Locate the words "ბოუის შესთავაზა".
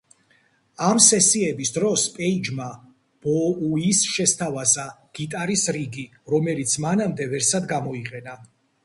3.27-4.87